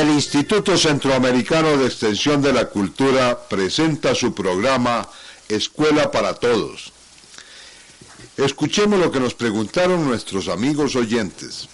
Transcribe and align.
El 0.00 0.08
Instituto 0.08 0.78
Centroamericano 0.78 1.76
de 1.76 1.84
Extensión 1.84 2.40
de 2.40 2.54
la 2.54 2.70
Cultura 2.70 3.38
presenta 3.38 4.14
su 4.14 4.34
programa 4.34 5.06
Escuela 5.46 6.10
para 6.10 6.32
Todos. 6.32 6.90
Escuchemos 8.38 8.98
lo 8.98 9.12
que 9.12 9.20
nos 9.20 9.34
preguntaron 9.34 10.06
nuestros 10.08 10.48
amigos 10.48 10.96
oyentes. 10.96 11.68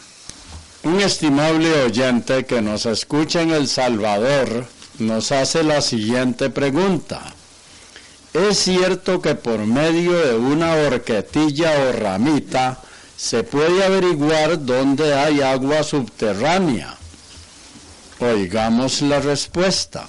Un 0.83 1.01
estimable 1.01 1.85
oyente 1.85 2.47
que 2.47 2.61
nos 2.61 2.85
escucha 2.87 3.43
en 3.43 3.53
El 3.53 3.69
Salvador 3.69 4.67
nos 4.99 5.31
hace 5.31 5.63
la 5.63 5.81
siguiente 5.81 6.51
pregunta. 6.51 7.33
¿Es 8.35 8.59
cierto 8.59 9.23
que 9.23 9.37
por 9.37 9.61
medio 9.61 10.15
de 10.15 10.35
una 10.35 10.75
horquetilla 10.75 11.71
o 11.79 11.93
ramita 11.93 12.83
se 13.17 13.45
puede 13.45 13.85
averiguar 13.85 14.65
dónde 14.67 15.15
hay 15.15 15.43
agua 15.43 15.85
subterránea? 15.85 16.96
Oigamos 18.19 19.03
la 19.03 19.21
respuesta. 19.21 20.09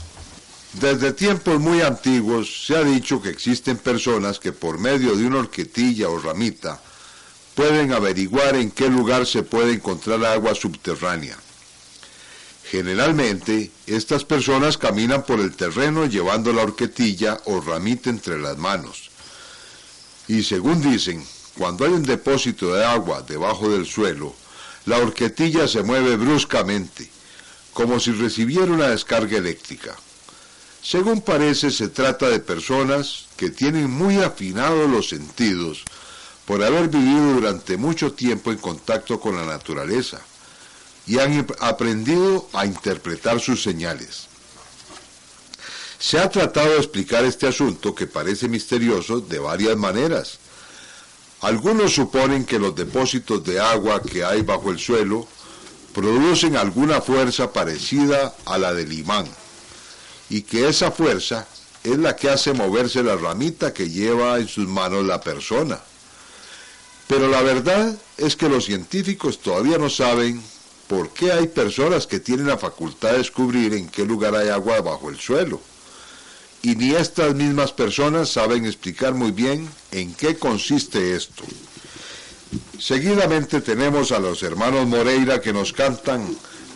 Desde 0.80 1.11
tiempos 1.11 1.59
muy 1.59 1.81
antiguos 1.81 2.66
se 2.66 2.77
ha 2.77 2.83
dicho 2.83 3.22
que 3.22 3.30
existen 3.30 3.75
personas 3.75 4.39
que 4.39 4.53
por 4.53 4.80
medio 4.80 5.13
de 5.17 5.25
una 5.25 5.39
horquetilla 5.39 6.08
o 6.08 6.17
ramita 6.17 6.80
pueden 7.53 7.91
averiguar 7.91 8.55
en 8.55 8.72
qué 8.72 8.88
lugar 8.88 9.25
se 9.25 9.44
puede 9.44 9.73
encontrar 9.73 10.23
agua 10.23 10.55
subterránea. 10.55 11.38
Generalmente, 12.72 13.72
estas 13.88 14.23
personas 14.23 14.78
caminan 14.78 15.23
por 15.23 15.41
el 15.41 15.53
terreno 15.53 16.05
llevando 16.05 16.53
la 16.53 16.63
horquetilla 16.63 17.41
o 17.44 17.59
ramita 17.59 18.09
entre 18.09 18.39
las 18.39 18.58
manos. 18.58 19.11
Y 20.30 20.44
según 20.44 20.81
dicen, 20.81 21.25
cuando 21.58 21.83
hay 21.83 21.91
un 21.91 22.03
depósito 22.03 22.73
de 22.73 22.85
agua 22.85 23.22
debajo 23.23 23.67
del 23.67 23.85
suelo, 23.85 24.33
la 24.85 24.97
horquetilla 24.97 25.67
se 25.67 25.83
mueve 25.83 26.16
bruscamente 26.16 27.17
como 27.78 28.00
si 28.00 28.11
recibiera 28.11 28.72
una 28.72 28.88
descarga 28.88 29.38
eléctrica. 29.38 29.95
Según 30.81 31.22
parece, 31.22 31.70
se 31.70 31.89
trata 31.89 32.28
de 32.28 32.39
personas 32.39 33.25
que 33.38 33.52
tienen 33.52 33.88
muy 33.88 34.17
afinados 34.17 34.89
los 34.89 35.09
sentidos 35.09 35.84
por 36.45 36.64
haber 36.64 36.88
vivido 36.88 37.34
durante 37.36 37.78
mucho 37.78 38.14
tiempo 38.14 38.52
en 38.52 38.58
contacto 38.58 39.19
con 39.19 39.36
la 39.36 39.45
naturaleza 39.45 40.19
y 41.06 41.19
han 41.19 41.45
aprendido 41.59 42.50
a 42.52 42.66
interpretar 42.66 43.39
sus 43.39 43.61
señales. 43.61 44.25
Se 46.00 46.17
ha 46.17 46.31
tratado 46.31 46.72
de 46.72 46.78
explicar 46.78 47.25
este 47.25 47.45
asunto 47.45 47.94
que 47.94 48.08
parece 48.08 48.47
misterioso 48.47 49.19
de 49.19 49.38
varias 49.38 49.78
maneras. 49.78 50.39
Algunos 51.41 51.94
suponen 51.94 52.44
que 52.44 52.58
los 52.58 52.75
depósitos 52.75 53.44
de 53.44 53.59
agua 53.59 54.02
que 54.02 54.25
hay 54.25 54.41
bajo 54.41 54.72
el 54.72 54.80
suelo 54.80 55.28
producen 55.98 56.56
alguna 56.56 57.02
fuerza 57.02 57.52
parecida 57.52 58.36
a 58.45 58.59
la 58.59 58.72
del 58.72 58.94
imán 58.94 59.26
y 60.30 60.44
que 60.44 60.68
esa 60.68 60.91
fuerza 60.91 61.47
es 61.84 61.97
la 61.97 62.16
que 62.16 62.30
hace 62.30 62.53
moverse 62.53 63.02
la 63.02 63.16
ramita 63.16 63.74
que 63.74 63.90
lleva 63.90 64.38
en 64.38 64.47
sus 64.47 64.68
manos 64.68 65.08
la 65.08 65.19
persona. 65.19 65.80
Pero 67.08 67.28
la 67.30 67.41
verdad 67.41 67.97
es 68.16 68.35
que 68.35 68.47
los 68.47 68.66
científicos 68.66 69.40
todavía 69.40 69.80
no 69.80 69.90
saben 69.90 70.40
por 70.88 71.09
qué 71.09 71.31
hay 71.31 71.47
personas 71.47 72.06
que 72.06 72.19
tienen 72.19 72.46
la 72.46 72.59
facultad 72.59 73.14
de 73.14 73.18
descubrir 73.18 73.74
en 73.74 73.90
qué 73.90 74.06
lugar 74.06 74.35
hay 74.35 74.50
agua 74.50 74.81
bajo 74.81 75.09
el 75.09 75.18
suelo. 75.18 75.59
Y 76.62 76.75
ni 76.75 76.94
estas 76.94 77.34
mismas 77.34 77.72
personas 77.72 78.29
saben 78.29 78.68
explicar 78.68 79.16
muy 79.16 79.31
bien 79.31 79.68
en 79.91 80.14
qué 80.14 80.38
consiste 80.38 81.16
esto. 81.16 81.44
Seguidamente 82.80 83.62
tenemos 83.62 84.12
a 84.12 84.19
los 84.19 84.44
hermanos 84.44 84.88
Moreira 84.88 85.41
que 85.41 85.53
nos 85.53 85.74
cantan 85.74 86.25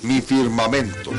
Mi 0.03 0.21
firmamento. 0.21 1.11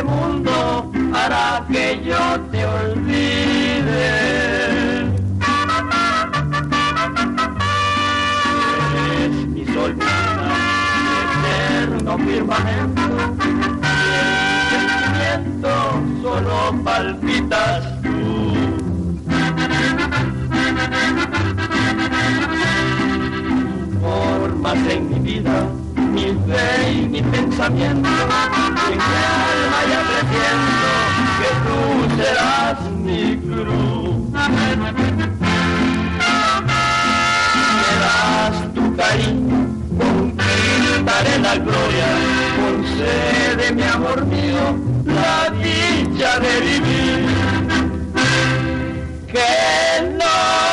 Este 0.00 0.02
mundo 0.02 0.90
hará 1.12 1.64
que 1.70 2.00
yo 2.02 2.40
te 2.50 2.64
olvide. 2.64 4.10
Eres 8.94 9.46
mi 9.48 9.64
sol, 9.66 9.94
mi 9.96 11.16
eterno 11.26 12.18
firmamento, 12.18 13.02
el 14.06 14.88
sentimiento 14.88 15.70
solo 16.22 16.82
palpitas 16.82 18.02
tú. 18.02 18.54
Formas 24.00 24.78
en 24.88 25.08
mi 25.10 25.18
vida 25.18 25.79
mi 26.10 26.26
fe 26.46 26.92
y 26.92 27.08
mi 27.08 27.22
pensamiento, 27.22 28.08
en 28.08 28.98
mi 28.98 29.14
alma 29.46 29.80
ya 29.90 30.00
presiento 30.10 30.88
que 31.38 31.50
tú 31.66 31.78
serás 32.16 32.78
mi 33.04 33.36
cruz. 33.36 34.14
Me 34.32 34.68
tu 38.74 38.84
cariño, 38.96 39.58
conquistaré 39.98 41.34
la 41.38 41.54
gloria, 41.56 42.08
concede 42.60 43.72
mi 43.72 43.82
amor 43.82 44.24
mío 44.26 44.76
la 45.04 45.50
dicha 45.62 46.40
de 46.40 46.60
vivir. 46.60 47.20
Que 49.32 50.10
no 50.18 50.69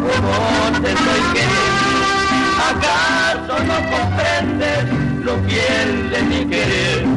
como 0.00 0.80
te 0.80 0.92
estoy 0.92 1.20
queriendo. 1.34 1.90
¿Acaso 2.70 3.64
no 3.64 3.78
comprendes 3.90 4.84
lo 5.24 5.38
fiel 5.44 6.10
de 6.10 6.22
mi 6.22 6.46
querer? 6.46 7.09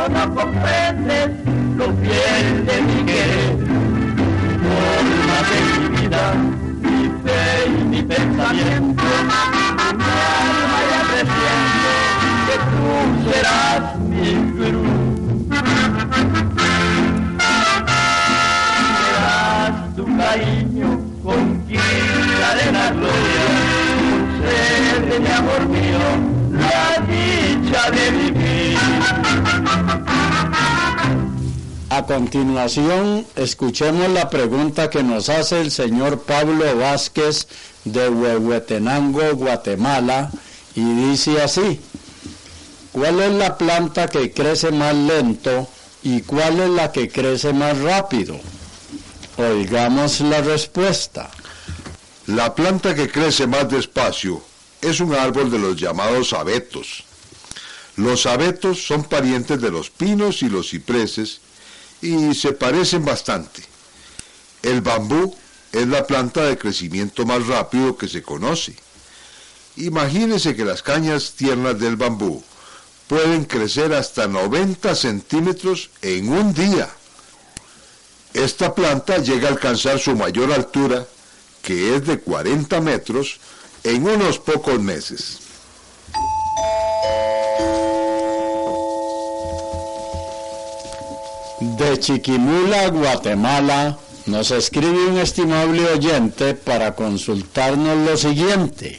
cuando 0.00 0.26
no 0.26 0.34
comprendes 0.34 1.30
lo 1.76 1.86
de 1.88 2.82
mi 2.82 3.04
querer. 3.04 3.56
Forma 4.62 5.38
de 5.50 5.58
mi 5.66 6.00
vida, 6.00 6.34
mi 6.82 7.04
fe 7.22 7.40
y 7.66 7.84
mi 7.84 8.02
pensamiento. 8.02 8.99
A 31.92 32.06
continuación, 32.06 33.26
escuchemos 33.34 34.08
la 34.10 34.30
pregunta 34.30 34.90
que 34.90 35.02
nos 35.02 35.28
hace 35.28 35.60
el 35.60 35.72
señor 35.72 36.22
Pablo 36.22 36.76
Vázquez 36.76 37.48
de 37.84 38.08
Huehuetenango, 38.08 39.34
Guatemala, 39.34 40.30
y 40.76 40.84
dice 40.84 41.42
así, 41.42 41.80
¿cuál 42.92 43.20
es 43.20 43.32
la 43.32 43.58
planta 43.58 44.06
que 44.06 44.32
crece 44.32 44.70
más 44.70 44.94
lento 44.94 45.68
y 46.04 46.20
cuál 46.22 46.60
es 46.60 46.70
la 46.70 46.92
que 46.92 47.08
crece 47.08 47.52
más 47.52 47.76
rápido? 47.78 48.38
Oigamos 49.36 50.20
la 50.20 50.42
respuesta. 50.42 51.28
La 52.28 52.54
planta 52.54 52.94
que 52.94 53.10
crece 53.10 53.48
más 53.48 53.68
despacio 53.68 54.40
es 54.80 55.00
un 55.00 55.12
árbol 55.12 55.50
de 55.50 55.58
los 55.58 55.74
llamados 55.74 56.34
abetos. 56.34 57.02
Los 57.96 58.26
abetos 58.26 58.86
son 58.86 59.02
parientes 59.02 59.60
de 59.60 59.72
los 59.72 59.90
pinos 59.90 60.44
y 60.44 60.48
los 60.48 60.70
cipreses 60.70 61.40
y 62.02 62.34
se 62.34 62.52
parecen 62.52 63.04
bastante. 63.04 63.62
El 64.62 64.80
bambú 64.80 65.34
es 65.72 65.86
la 65.86 66.06
planta 66.06 66.44
de 66.44 66.58
crecimiento 66.58 67.24
más 67.24 67.46
rápido 67.46 67.96
que 67.96 68.08
se 68.08 68.22
conoce. 68.22 68.74
Imagínese 69.76 70.56
que 70.56 70.64
las 70.64 70.82
cañas 70.82 71.32
tiernas 71.36 71.78
del 71.78 71.96
bambú 71.96 72.42
pueden 73.06 73.44
crecer 73.44 73.92
hasta 73.92 74.26
90 74.26 74.94
centímetros 74.94 75.90
en 76.02 76.28
un 76.28 76.52
día. 76.52 76.88
Esta 78.34 78.74
planta 78.74 79.18
llega 79.18 79.48
a 79.48 79.52
alcanzar 79.52 79.98
su 79.98 80.14
mayor 80.14 80.52
altura, 80.52 81.06
que 81.62 81.96
es 81.96 82.06
de 82.06 82.20
40 82.20 82.80
metros, 82.80 83.40
en 83.82 84.06
unos 84.06 84.38
pocos 84.38 84.78
meses. 84.80 85.39
De 91.60 92.00
Chiquimula, 92.00 92.88
Guatemala, 92.88 93.98
nos 94.24 94.50
escribe 94.50 95.08
un 95.08 95.18
estimable 95.18 95.84
oyente 95.92 96.54
para 96.54 96.94
consultarnos 96.94 97.98
lo 97.98 98.16
siguiente. 98.16 98.98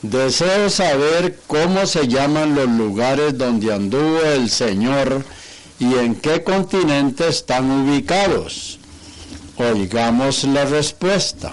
Deseo 0.00 0.70
saber 0.70 1.38
cómo 1.46 1.84
se 1.84 2.08
llaman 2.08 2.54
los 2.54 2.68
lugares 2.68 3.36
donde 3.36 3.70
anduvo 3.70 4.20
el 4.22 4.48
Señor 4.48 5.26
y 5.78 5.94
en 5.94 6.14
qué 6.14 6.42
continente 6.42 7.28
están 7.28 7.70
ubicados. 7.70 8.78
Oigamos 9.58 10.44
la 10.44 10.64
respuesta. 10.64 11.52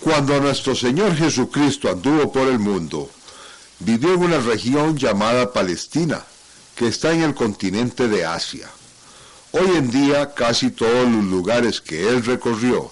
Cuando 0.00 0.40
nuestro 0.40 0.74
Señor 0.74 1.14
Jesucristo 1.14 1.90
anduvo 1.90 2.32
por 2.32 2.48
el 2.48 2.58
mundo, 2.58 3.10
vivió 3.80 4.14
en 4.14 4.22
una 4.22 4.38
región 4.38 4.96
llamada 4.96 5.52
Palestina, 5.52 6.24
que 6.74 6.88
está 6.88 7.12
en 7.12 7.22
el 7.22 7.34
continente 7.34 8.08
de 8.08 8.24
Asia. 8.24 8.70
Hoy 9.58 9.74
en 9.74 9.90
día 9.90 10.34
casi 10.34 10.70
todos 10.70 11.08
los 11.08 11.24
lugares 11.24 11.80
que 11.80 12.06
él 12.10 12.22
recorrió 12.22 12.90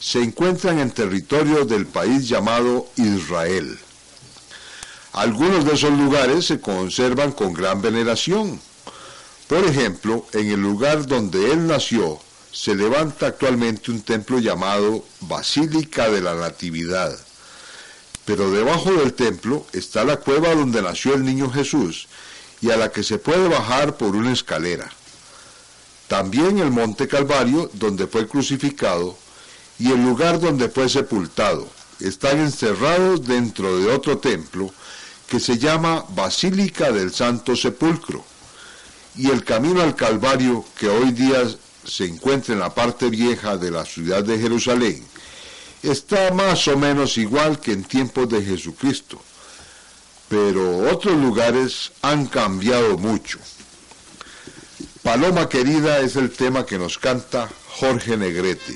se 0.00 0.20
encuentran 0.20 0.80
en 0.80 0.90
territorio 0.90 1.64
del 1.64 1.86
país 1.86 2.28
llamado 2.28 2.88
Israel. 2.96 3.78
Algunos 5.12 5.64
de 5.64 5.74
esos 5.74 5.96
lugares 5.96 6.46
se 6.46 6.60
conservan 6.60 7.30
con 7.30 7.52
gran 7.52 7.80
veneración. 7.80 8.60
Por 9.46 9.64
ejemplo, 9.64 10.26
en 10.32 10.50
el 10.50 10.60
lugar 10.60 11.06
donde 11.06 11.52
él 11.52 11.68
nació, 11.68 12.18
se 12.50 12.74
levanta 12.74 13.28
actualmente 13.28 13.92
un 13.92 14.02
templo 14.02 14.40
llamado 14.40 15.04
Basílica 15.20 16.10
de 16.10 16.22
la 16.22 16.34
Natividad. 16.34 17.16
Pero 18.24 18.50
debajo 18.50 18.90
del 18.94 19.12
templo 19.12 19.64
está 19.72 20.02
la 20.02 20.16
cueva 20.16 20.56
donde 20.56 20.82
nació 20.82 21.14
el 21.14 21.24
niño 21.24 21.48
Jesús 21.52 22.08
y 22.60 22.72
a 22.72 22.76
la 22.76 22.90
que 22.90 23.04
se 23.04 23.18
puede 23.18 23.46
bajar 23.46 23.96
por 23.96 24.16
una 24.16 24.32
escalera. 24.32 24.90
También 26.10 26.58
el 26.58 26.72
monte 26.72 27.06
Calvario, 27.06 27.70
donde 27.74 28.08
fue 28.08 28.26
crucificado, 28.26 29.16
y 29.78 29.92
el 29.92 30.02
lugar 30.02 30.40
donde 30.40 30.68
fue 30.68 30.88
sepultado, 30.88 31.68
están 32.00 32.40
encerrados 32.40 33.24
dentro 33.24 33.78
de 33.78 33.92
otro 33.94 34.18
templo 34.18 34.74
que 35.28 35.38
se 35.38 35.56
llama 35.56 36.04
Basílica 36.08 36.90
del 36.90 37.14
Santo 37.14 37.54
Sepulcro. 37.54 38.24
Y 39.14 39.30
el 39.30 39.44
camino 39.44 39.82
al 39.82 39.94
Calvario, 39.94 40.64
que 40.76 40.88
hoy 40.88 41.12
día 41.12 41.48
se 41.84 42.06
encuentra 42.06 42.54
en 42.54 42.60
la 42.60 42.74
parte 42.74 43.08
vieja 43.08 43.56
de 43.56 43.70
la 43.70 43.84
ciudad 43.84 44.24
de 44.24 44.36
Jerusalén, 44.36 45.04
está 45.80 46.32
más 46.34 46.66
o 46.66 46.76
menos 46.76 47.18
igual 47.18 47.60
que 47.60 47.70
en 47.70 47.84
tiempos 47.84 48.28
de 48.28 48.42
Jesucristo, 48.42 49.22
pero 50.28 50.90
otros 50.90 51.14
lugares 51.14 51.92
han 52.02 52.26
cambiado 52.26 52.98
mucho. 52.98 53.38
Paloma 55.02 55.48
querida 55.48 56.00
es 56.00 56.16
el 56.16 56.30
tema 56.30 56.66
que 56.66 56.78
nos 56.78 56.98
canta 56.98 57.48
Jorge 57.68 58.18
Negrete. 58.18 58.74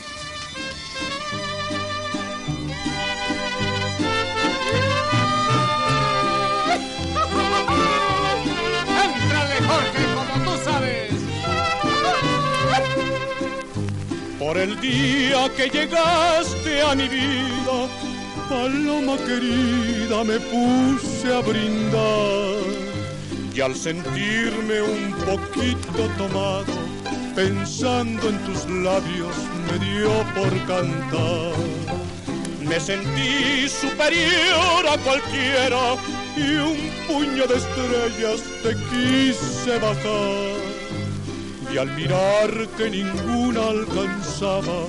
Entrale, 9.04 9.56
Jorge, 9.68 10.04
como 10.14 10.44
tú 10.44 10.64
sabes. 10.64 11.12
Por 14.38 14.56
el 14.56 14.80
día 14.80 15.50
que 15.54 15.68
llegaste 15.68 16.82
a 16.82 16.94
mi 16.94 17.06
vida, 17.06 17.88
paloma 18.48 19.18
querida, 19.18 20.24
me 20.24 20.40
puse 20.40 21.34
a 21.34 21.40
brindar. 21.40 22.83
Y 23.54 23.60
al 23.60 23.76
sentirme 23.76 24.82
un 24.82 25.12
poquito 25.24 26.08
tomado, 26.18 26.64
pensando 27.36 28.28
en 28.28 28.38
tus 28.46 28.68
labios, 28.68 29.36
me 29.70 29.78
dio 29.78 30.10
por 30.34 30.50
cantar. 30.66 31.52
Me 32.60 32.80
sentí 32.80 33.68
superior 33.68 34.88
a 34.90 34.98
cualquiera 34.98 35.94
y 36.36 36.56
un 36.56 36.90
puño 37.06 37.46
de 37.46 37.54
estrellas 37.54 38.42
te 38.64 38.74
quise 38.90 39.78
bajar. 39.78 40.58
Y 41.72 41.78
al 41.78 41.94
mirar 41.94 42.50
que 42.76 42.90
ninguna 42.90 43.68
alcanzaba, 43.68 44.88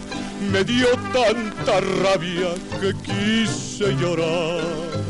me 0.51 0.63
dio 0.63 0.87
tanta 1.13 1.81
rabia 2.01 2.55
que 2.81 2.93
quise 3.03 3.93
llorar. 3.95 5.04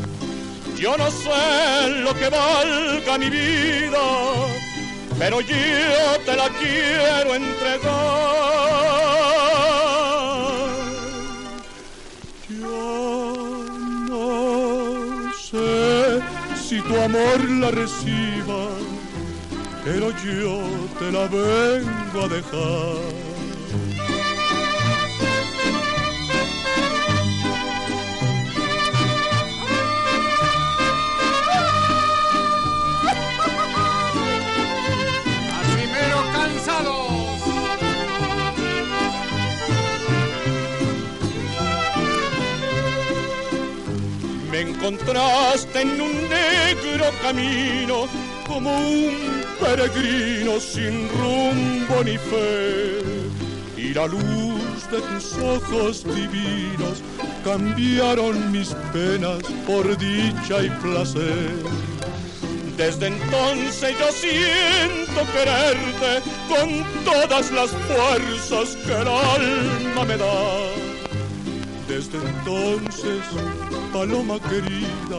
Yo 0.78 0.94
no 0.98 1.10
sé 1.10 1.88
lo 2.02 2.14
que 2.14 2.28
valga 2.28 3.16
mi 3.18 3.30
vida, 3.30 3.98
pero 5.18 5.40
yo 5.40 6.20
te 6.26 6.36
la 6.36 6.48
quiero 6.50 7.34
entregar. 7.34 7.86
Yo 12.48 13.64
no 14.10 15.32
sé 15.32 16.20
si 16.62 16.82
tu 16.82 17.00
amor 17.00 17.50
la 17.50 17.70
reciba, 17.70 18.68
pero 19.82 20.10
yo 20.10 20.60
te 20.98 21.10
la 21.10 21.26
vengo 21.26 22.22
a 22.22 22.28
dejar. 22.28 23.25
Me 44.56 44.62
encontraste 44.62 45.82
en 45.82 46.00
un 46.00 46.12
negro 46.30 47.04
camino, 47.20 48.06
como 48.46 48.74
un 48.74 49.14
peregrino 49.60 50.58
sin 50.58 51.10
rumbo 51.10 52.02
ni 52.02 52.16
fe. 52.16 53.02
Y 53.76 53.92
la 53.92 54.06
luz 54.06 54.90
de 54.90 55.02
tus 55.02 55.34
ojos 55.34 56.04
divinos 56.04 57.02
cambiaron 57.44 58.50
mis 58.50 58.68
penas 58.94 59.42
por 59.66 59.94
dicha 59.98 60.62
y 60.62 60.70
placer. 60.80 61.52
Desde 62.78 63.08
entonces 63.08 63.94
yo 63.98 64.10
siento 64.10 65.32
quererte 65.34 66.30
con 66.48 67.04
todas 67.04 67.50
las 67.50 67.70
fuerzas 67.72 68.74
que 68.86 68.92
el 68.92 69.06
alma 69.06 70.04
me 70.06 70.16
da. 70.16 70.85
Desde 71.88 72.18
entonces, 72.18 73.22
paloma 73.92 74.40
querida, 74.40 75.18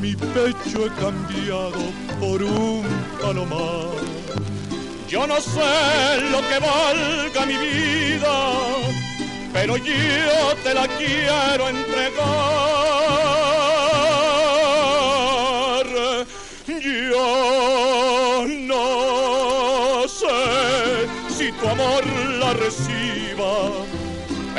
mi 0.00 0.14
pecho 0.14 0.86
he 0.86 0.90
cambiado 1.00 1.72
por 2.20 2.42
un 2.42 2.84
palomar. 3.20 3.88
Yo 5.08 5.26
no 5.26 5.40
sé 5.40 6.20
lo 6.30 6.40
que 6.48 6.58
valga 6.60 7.46
mi 7.46 7.56
vida, 7.56 8.54
pero 9.52 9.76
yo 9.76 10.54
te 10.62 10.74
la 10.74 10.86
quiero 10.86 11.68
entregar. 11.68 12.84
Yo 16.66 18.46
no 18.46 20.08
sé 20.08 20.64
reciba, 22.54 23.83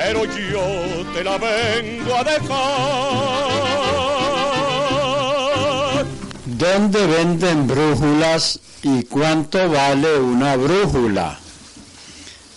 pero 0.05 0.23
yo 0.25 0.61
te 1.13 1.23
la 1.23 1.37
vengo 1.39 2.15
a 2.15 2.23
dejar. 2.23 2.45
¿Dónde 6.45 7.07
venden 7.07 7.65
brújulas 7.65 8.59
y 8.83 9.03
cuánto 9.05 9.67
vale 9.67 10.19
una 10.19 10.57
brújula? 10.57 11.39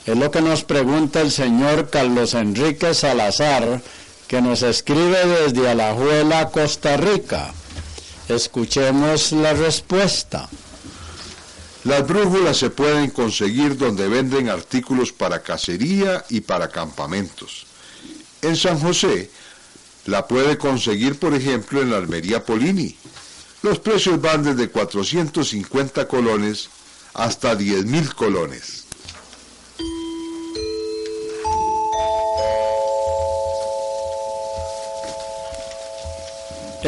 Es 0.04 0.14
lo 0.16 0.30
que 0.30 0.42
nos 0.42 0.62
pregunta 0.64 1.22
el 1.22 1.30
señor 1.30 1.88
Carlos 1.88 2.34
Enrique 2.34 2.92
Salazar, 2.92 3.80
que 4.26 4.42
nos 4.42 4.62
escribe 4.62 5.24
desde 5.24 5.70
Alajuela, 5.70 6.50
Costa 6.50 6.98
Rica. 6.98 7.54
Escuchemos 8.28 9.32
la 9.32 9.54
respuesta. 9.54 10.50
Las 11.88 12.06
brújulas 12.06 12.58
se 12.58 12.68
pueden 12.68 13.08
conseguir 13.08 13.78
donde 13.78 14.08
venden 14.08 14.50
artículos 14.50 15.10
para 15.10 15.42
cacería 15.42 16.22
y 16.28 16.42
para 16.42 16.68
campamentos. 16.68 17.64
En 18.42 18.56
San 18.56 18.78
José 18.78 19.30
la 20.04 20.28
puede 20.28 20.58
conseguir, 20.58 21.18
por 21.18 21.32
ejemplo, 21.32 21.80
en 21.80 21.90
la 21.90 21.96
Almería 21.96 22.44
Polini. 22.44 22.94
Los 23.62 23.78
precios 23.78 24.20
van 24.20 24.42
desde 24.42 24.68
450 24.68 26.06
colones 26.08 26.68
hasta 27.14 27.56
10 27.56 27.86
mil 27.86 28.14
colones. 28.14 28.77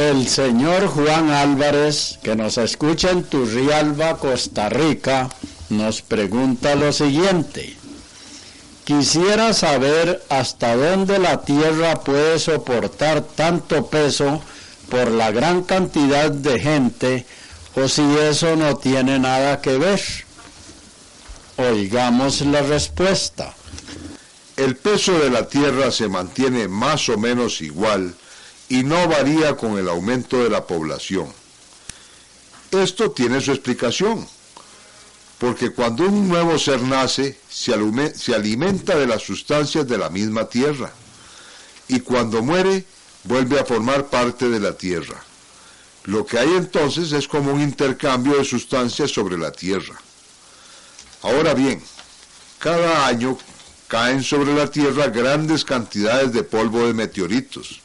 El 0.01 0.29
señor 0.29 0.87
Juan 0.87 1.29
Álvarez, 1.29 2.19
que 2.23 2.35
nos 2.35 2.57
escucha 2.57 3.11
en 3.11 3.23
Turrialba, 3.23 4.17
Costa 4.17 4.71
Rica, 4.71 5.29
nos 5.69 6.01
pregunta 6.01 6.75
lo 6.75 6.91
siguiente. 6.91 7.77
Quisiera 8.85 9.53
saber 9.53 10.25
hasta 10.31 10.75
dónde 10.75 11.19
la 11.19 11.43
Tierra 11.43 12.01
puede 12.01 12.39
soportar 12.39 13.21
tanto 13.21 13.89
peso 13.89 14.41
por 14.89 15.11
la 15.11 15.33
gran 15.33 15.65
cantidad 15.65 16.31
de 16.31 16.59
gente 16.59 17.27
o 17.75 17.87
si 17.87 18.03
eso 18.21 18.57
no 18.57 18.79
tiene 18.79 19.19
nada 19.19 19.61
que 19.61 19.77
ver. 19.77 20.01
Oigamos 21.59 22.41
la 22.41 22.63
respuesta. 22.63 23.55
El 24.57 24.77
peso 24.77 25.13
de 25.19 25.29
la 25.29 25.47
Tierra 25.47 25.91
se 25.91 26.09
mantiene 26.09 26.69
más 26.69 27.07
o 27.11 27.19
menos 27.19 27.61
igual 27.61 28.15
y 28.71 28.85
no 28.85 29.09
varía 29.09 29.57
con 29.57 29.77
el 29.79 29.89
aumento 29.89 30.45
de 30.45 30.49
la 30.49 30.65
población. 30.65 31.27
Esto 32.71 33.11
tiene 33.11 33.41
su 33.41 33.51
explicación, 33.51 34.27
porque 35.39 35.71
cuando 35.71 36.05
un 36.05 36.29
nuevo 36.29 36.57
ser 36.57 36.81
nace, 36.81 37.37
se, 37.49 37.75
se 38.15 38.35
alimenta 38.35 38.97
de 38.97 39.09
las 39.09 39.23
sustancias 39.23 39.89
de 39.89 39.99
la 39.99 40.09
misma 40.09 40.49
tierra, 40.49 40.93
y 41.89 41.99
cuando 41.99 42.43
muere, 42.43 42.85
vuelve 43.25 43.59
a 43.59 43.65
formar 43.65 44.07
parte 44.07 44.49
de 44.49 44.61
la 44.61 44.73
tierra. 44.73 45.21
Lo 46.05 46.25
que 46.25 46.39
hay 46.39 46.55
entonces 46.55 47.11
es 47.11 47.27
como 47.27 47.53
un 47.53 47.61
intercambio 47.61 48.39
de 48.39 48.45
sustancias 48.45 49.11
sobre 49.11 49.37
la 49.37 49.51
tierra. 49.51 50.01
Ahora 51.23 51.55
bien, 51.55 51.83
cada 52.61 53.09
año 53.09 53.37
caen 53.89 54.23
sobre 54.23 54.55
la 54.55 54.69
tierra 54.69 55.09
grandes 55.09 55.65
cantidades 55.65 56.33
de 56.33 56.45
polvo 56.45 56.87
de 56.87 56.95
meteoritos 56.95 57.81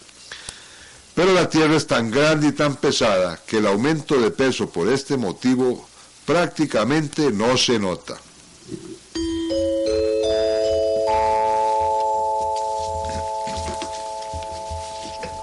pero 1.16 1.34
la 1.34 1.50
Tierra 1.50 1.76
es 1.76 1.88
tan 1.88 2.12
grande 2.12 2.48
y 2.48 2.52
tan 2.52 2.76
pesada 2.76 3.40
que 3.48 3.58
el 3.58 3.68
aumento 3.68 4.20
de 4.20 4.32
peso 4.32 4.70
por 4.70 4.90
este 4.90 5.16
motivo 5.16 5.88
prácticamente 6.26 7.32
no 7.32 7.58
se 7.58 7.80
nota. 7.80 8.16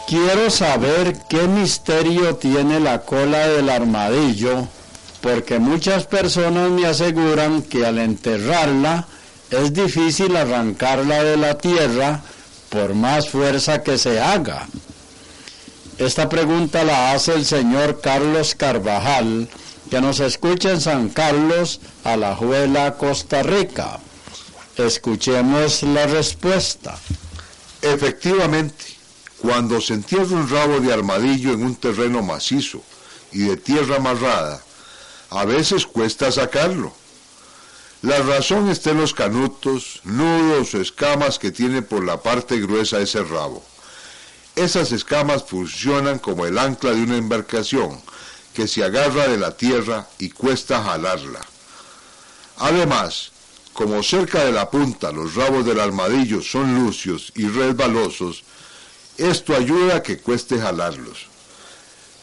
Quiero 0.06 0.50
saber 0.50 1.16
qué 1.26 1.48
misterio 1.48 2.36
tiene 2.36 2.78
la 2.80 3.00
cola 3.00 3.48
del 3.48 3.70
armadillo, 3.70 4.68
porque 5.22 5.58
muchas 5.58 6.04
personas 6.04 6.70
me 6.70 6.84
aseguran 6.84 7.62
que 7.62 7.86
al 7.86 7.98
enterrarla 7.98 9.06
es 9.50 9.72
difícil 9.72 10.36
arrancarla 10.36 11.24
de 11.24 11.38
la 11.38 11.56
tierra 11.56 12.20
por 12.68 12.92
más 12.92 13.30
fuerza 13.30 13.82
que 13.82 13.96
se 13.96 14.20
haga. 14.20 14.68
Esta 16.02 16.28
pregunta 16.28 16.82
la 16.82 17.12
hace 17.12 17.32
el 17.32 17.44
señor 17.44 18.00
Carlos 18.00 18.56
Carvajal, 18.56 19.48
que 19.88 20.00
nos 20.00 20.18
escucha 20.18 20.72
en 20.72 20.80
San 20.80 21.10
Carlos, 21.10 21.80
Alajuela, 22.02 22.96
Costa 22.96 23.44
Rica. 23.44 24.00
Escuchemos 24.76 25.84
la 25.84 26.08
respuesta. 26.08 26.98
Efectivamente, 27.82 28.84
cuando 29.38 29.80
se 29.80 29.94
entierra 29.94 30.34
un 30.34 30.50
rabo 30.50 30.80
de 30.80 30.92
armadillo 30.92 31.52
en 31.52 31.64
un 31.64 31.76
terreno 31.76 32.20
macizo 32.20 32.82
y 33.30 33.42
de 33.42 33.56
tierra 33.56 33.96
amarrada, 33.98 34.60
a 35.30 35.44
veces 35.44 35.86
cuesta 35.86 36.32
sacarlo. 36.32 36.92
La 38.02 38.18
razón 38.18 38.68
está 38.68 38.90
en 38.90 38.98
los 38.98 39.14
canutos, 39.14 40.00
nudos 40.02 40.74
o 40.74 40.80
escamas 40.80 41.38
que 41.38 41.52
tiene 41.52 41.80
por 41.80 42.04
la 42.04 42.20
parte 42.20 42.60
gruesa 42.60 42.98
ese 42.98 43.22
rabo. 43.22 43.62
Esas 44.54 44.92
escamas 44.92 45.44
funcionan 45.44 46.18
como 46.18 46.44
el 46.44 46.58
ancla 46.58 46.90
de 46.90 47.02
una 47.02 47.16
embarcación 47.16 47.98
que 48.52 48.68
se 48.68 48.84
agarra 48.84 49.26
de 49.28 49.38
la 49.38 49.56
tierra 49.56 50.06
y 50.18 50.28
cuesta 50.28 50.82
jalarla. 50.82 51.40
Además, 52.58 53.32
como 53.72 54.02
cerca 54.02 54.44
de 54.44 54.52
la 54.52 54.70
punta 54.70 55.10
los 55.10 55.34
rabos 55.34 55.64
del 55.64 55.80
armadillo 55.80 56.42
son 56.42 56.84
lucios 56.84 57.32
y 57.34 57.48
resbalosos, 57.48 58.44
esto 59.16 59.56
ayuda 59.56 59.96
a 59.96 60.02
que 60.02 60.18
cueste 60.18 60.60
jalarlos. 60.60 61.28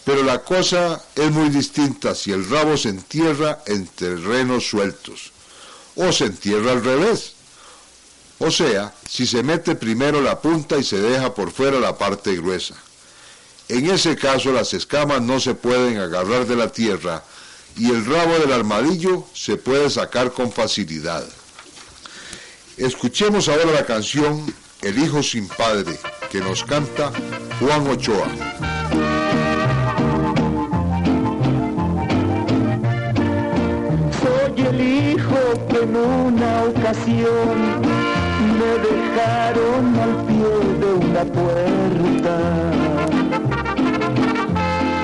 Pero 0.06 0.24
la 0.24 0.44
cosa 0.44 1.04
es 1.16 1.32
muy 1.32 1.50
distinta 1.50 2.14
si 2.14 2.32
el 2.32 2.48
rabo 2.48 2.78
se 2.78 2.90
entierra 2.90 3.64
en 3.66 3.88
terrenos 3.88 4.70
sueltos 4.70 5.32
o 5.96 6.12
se 6.12 6.26
entierra 6.26 6.74
al 6.74 6.84
revés 6.84 7.34
o 8.40 8.50
sea, 8.50 8.94
si 9.08 9.28
se 9.28 9.44
mete 9.44 9.76
primero 9.76 10.22
la 10.22 10.40
punta 10.40 10.78
y 10.78 10.84
se 10.84 11.00
deja 11.00 11.34
por 11.34 11.52
fuera 11.52 11.80
la 11.80 11.98
parte 11.98 12.36
gruesa. 12.38 12.76
En 13.68 13.90
ese 13.90 14.16
caso 14.16 14.52
las 14.52 14.74
escamas 14.74 15.22
no 15.22 15.40
se 15.40 15.54
pueden 15.54 16.00
agarrar 16.00 16.48
de 16.48 16.56
la 16.56 16.70
tierra 16.70 17.24
y 17.78 17.92
el 17.92 18.06
rabo 18.06 18.40
del 18.40 18.54
armadillo 18.54 19.26
se 19.34 19.58
puede 19.58 19.90
sacar 19.90 20.32
con 20.32 20.52
facilidad. 20.52 21.24
Escuchemos 22.78 23.50
ahora 23.50 23.72
la 23.72 23.86
canción 23.86 24.54
El 24.82 24.98
Hijo 24.98 25.22
sin 25.22 25.48
Padre 25.50 26.00
que 26.32 26.40
nos 26.40 26.64
canta 26.64 27.12
Juan 27.60 27.88
Ochoa. 27.88 28.28
Soy 34.22 34.66
el 34.66 34.82
hijo 34.82 35.68
que 35.68 35.78
en 35.84 35.96
una 35.96 36.64
ocasión 36.64 38.19
me 38.60 38.72
dejaron 38.88 40.00
al 40.00 40.26
pie 40.26 40.54
de 40.82 40.94
una 40.94 41.24
puerta. 41.38 42.36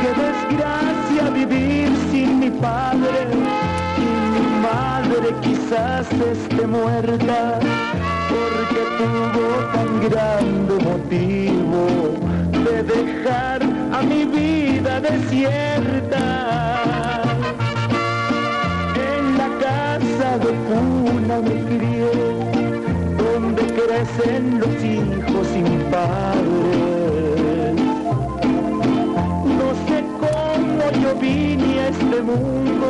Qué 0.02 0.12
desgracia 0.26 1.30
vivir 1.34 1.90
sin 2.12 2.40
mi 2.40 2.50
padre 2.50 3.28
y 3.98 4.08
mi 4.34 4.46
madre 4.62 5.28
quizás 5.42 6.08
esté 6.12 6.66
muerta 6.68 7.60
porque 8.30 8.82
tuvo 9.00 9.48
tan 9.74 10.10
grande 10.10 10.74
motivo 10.84 11.84
de 12.52 12.84
dejar 12.84 13.62
a 13.94 14.02
mi 14.02 14.26
vida 14.26 15.00
desierta. 15.02 16.24
En 18.96 19.38
la 19.38 19.50
casa 19.66 20.38
de 20.38 20.52
cuna 20.68 21.42
me 21.42 21.56
crié 21.66 22.65
crecen 23.76 24.60
los 24.60 24.76
hijos 24.84 25.48
sin 25.48 25.66
padres. 25.92 27.76
No 29.60 29.70
sé 29.88 30.04
cómo 30.20 30.84
yo 31.02 31.16
vine 31.20 31.80
a 31.82 31.88
este 31.90 32.22
mundo, 32.22 32.88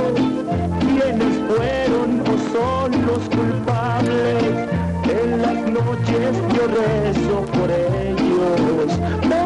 quiénes 0.82 1.34
fueron 1.48 2.22
o 2.22 2.36
son 2.54 2.89
los 3.08 3.24
culpables. 3.36 4.44
En 5.10 5.42
las 5.42 5.58
noches 5.72 6.32
yo 6.56 6.63
rezo 6.68 7.36
por 7.54 7.70
ellos. 7.72 9.45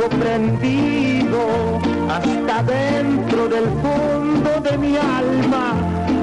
Traigo 0.00 0.08
prendido 0.08 1.40
hasta 2.08 2.62
dentro 2.62 3.48
del 3.48 3.64
fondo 3.82 4.60
de 4.60 4.78
mi 4.78 4.96
alma 4.96 5.74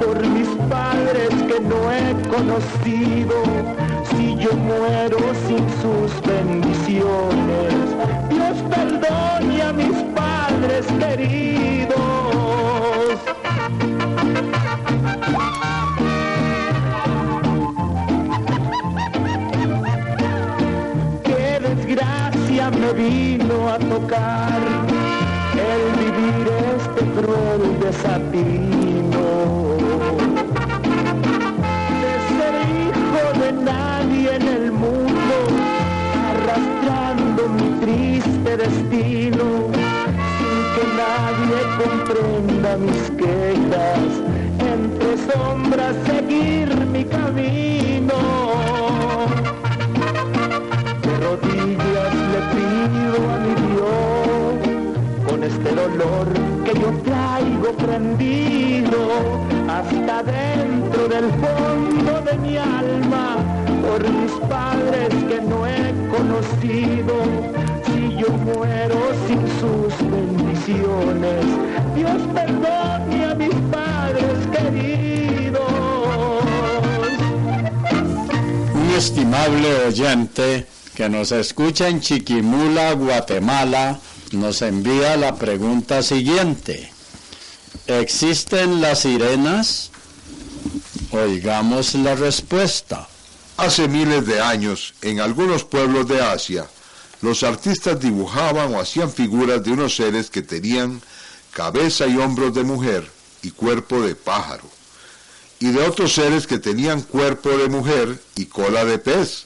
por 0.02 0.26
mis 0.28 0.48
padres 0.70 1.30
que 1.30 1.60
no 1.60 1.92
he 1.92 2.14
conocido. 2.28 3.36
si 4.16 4.36
yo 4.38 4.54
muero 4.54 5.18
sin 5.48 5.70
sus 5.82 6.22
bendiciones. 6.22 7.74
Dios 8.30 8.58
perdone 8.70 9.62
a 9.62 9.74
mis 9.74 9.98
padres 10.16 10.86
queridos. 11.00 11.98
Me 22.72 22.94
vino 22.94 23.70
a 23.70 23.78
tocar. 23.78 24.60
El 25.54 25.84
vivir 26.00 26.48
este 26.76 27.06
cruel 27.16 27.80
desatino. 27.80 29.28
De 32.02 32.14
ser 32.30 32.56
hijo 32.78 33.26
de 33.40 33.52
nadie 33.54 34.36
en 34.36 34.48
el 34.48 34.72
mundo, 34.72 35.36
arrastrando 36.30 37.50
mi 37.50 37.70
triste 37.80 38.58
destino, 38.58 39.46
sin 40.38 40.58
que 40.74 40.84
nadie 41.04 41.60
comprenda 41.82 42.78
mis 42.78 43.10
quejas, 43.12 44.10
entre 44.60 45.18
sombras 45.32 45.96
seguir 46.06 46.76
mi 46.88 47.04
camino 47.06 47.67
traigo 57.78 57.88
prendido 57.88 59.08
hasta 59.70 60.24
dentro 60.24 61.08
del 61.08 61.26
fondo 61.32 62.22
de 62.22 62.38
mi 62.38 62.58
alma, 62.58 63.38
por 63.82 64.10
mis 64.10 64.32
padres 64.50 65.10
que 65.30 65.42
no 65.42 65.66
he 65.68 65.94
conocido, 66.10 67.16
si 67.86 68.18
yo 68.18 68.30
muero 68.30 69.00
sin 69.28 69.42
sus 69.60 70.12
bendiciones, 70.12 71.46
Dios 71.96 72.22
perdone 72.34 73.26
a 73.26 73.36
mis 73.36 73.56
padres 73.72 74.48
queridos. 74.52 75.62
Un 78.74 78.90
estimable 78.96 79.86
oyente 79.88 80.66
que 80.96 81.10
nos 81.10 81.32
escucha 81.32 81.88
en 81.88 82.02
Chiquimula, 82.02 82.94
Guatemala, 82.94 84.00
nos 84.32 84.62
envía 84.62 85.16
la 85.16 85.36
pregunta 85.36 86.02
siguiente. 86.02 86.97
¿Existen 87.88 88.82
las 88.82 89.00
sirenas? 89.00 89.92
Oigamos 91.12 91.96
la 91.96 92.16
respuesta. 92.16 93.08
Hace 93.56 93.88
miles 93.88 94.26
de 94.26 94.42
años, 94.42 94.94
en 95.02 95.22
algunos 95.22 95.64
pueblos 95.64 96.06
de 96.10 96.22
Asia, 96.22 96.68
los 97.22 97.44
artistas 97.44 97.98
dibujaban 97.98 98.76
o 98.76 98.82
hacían 98.82 99.10
figuras 99.10 99.64
de 99.64 99.72
unos 99.72 99.96
seres 99.96 100.30
que 100.30 100.42
tenían 100.42 101.02
cabeza 101.52 102.08
y 102.08 102.18
hombros 102.18 102.54
de 102.54 102.66
mujer 102.66 103.10
y 103.42 103.52
cuerpo 103.52 104.02
de 104.02 104.16
pájaro, 104.16 104.70
y 105.62 105.68
de 105.72 105.88
otros 105.88 106.14
seres 106.14 106.46
que 106.46 106.60
tenían 106.60 107.02
cuerpo 107.02 107.52
de 107.52 107.70
mujer 107.70 108.22
y 108.36 108.48
cola 108.48 108.84
de 108.84 109.00
pez. 109.00 109.46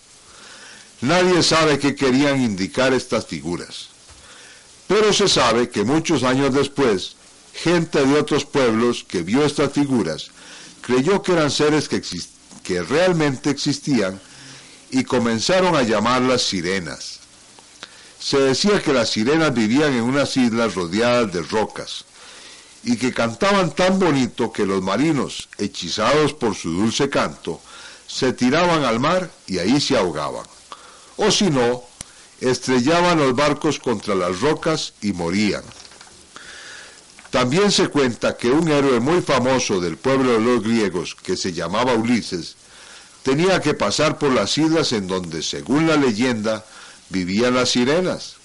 Nadie 1.02 1.44
sabe 1.44 1.78
qué 1.78 1.96
querían 1.96 2.42
indicar 2.42 2.92
estas 2.92 3.28
figuras. 3.28 3.90
Pero 4.88 5.14
se 5.14 5.28
sabe 5.28 5.70
que 5.70 5.84
muchos 5.84 6.24
años 6.24 6.56
después, 6.56 7.16
gente 7.54 8.06
de 8.06 8.20
otros 8.20 8.46
pueblos 8.46 9.06
que 9.08 9.24
vio 9.24 9.46
estas 9.46 9.72
figuras 9.72 10.32
creyó 10.82 11.22
que 11.22 11.34
eran 11.34 11.52
seres 11.52 11.88
que, 11.88 12.82
realmente 12.84 13.50
existían 13.50 14.20
y 14.90 15.04
comenzaron 15.04 15.76
a 15.76 15.84
llamarlas 15.84 16.42
sirenas. 16.42 17.20
Se 18.20 18.40
decía 18.40 18.82
que 18.82 18.94
las 18.94 19.10
sirenas 19.10 19.54
vivían 19.54 19.94
en 19.94 20.04
unas 20.04 20.36
islas 20.38 20.76
rodeadas 20.76 21.32
de 21.32 21.42
rocas 21.44 22.06
y 22.84 22.98
que 22.98 23.14
cantaban 23.14 23.72
tan 23.72 24.00
bonito 24.00 24.52
que 24.52 24.66
los 24.66 24.82
marinos, 24.82 25.50
hechizados 25.58 26.34
por 26.34 26.56
su 26.56 26.72
dulce 26.72 27.10
canto, 27.10 27.62
se 28.08 28.34
tiraban 28.34 28.84
al 28.84 29.00
mar 29.00 29.32
y 29.48 29.60
ahí 29.60 29.80
se 29.80 29.98
ahogaban. 29.98 30.46
O 31.18 31.32
si 31.32 31.50
no, 31.50 31.84
estrellaban 32.40 33.20
los 33.20 33.36
barcos 33.36 33.80
contra 33.80 34.16
las 34.16 34.40
rocas 34.42 34.94
y 35.02 35.14
morían. 35.14 35.64
También 37.32 37.72
se 37.72 37.88
cuenta 37.88 38.36
que 38.36 38.52
un 38.52 38.68
héroe 38.68 39.00
muy 39.00 39.22
famoso 39.22 39.80
del 39.80 39.96
pueblo 39.96 40.34
de 40.34 40.42
los 40.42 40.62
griegos, 40.62 41.16
que 41.16 41.38
se 41.38 41.54
llamaba 41.54 41.94
Ulises, 41.94 42.56
tenía 43.24 43.62
que 43.62 43.74
pasar 43.74 44.18
por 44.18 44.32
las 44.34 44.58
islas 44.58 44.92
en 44.92 45.08
donde, 45.08 45.42
según 45.42 45.88
la 45.88 45.96
leyenda, 45.96 46.66
vivían 47.10 47.56
las 47.56 47.70
sirenas. 47.70 48.36